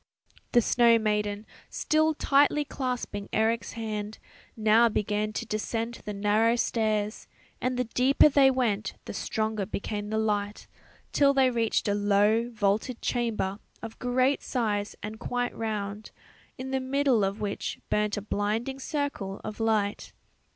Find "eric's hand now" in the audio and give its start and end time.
3.31-4.89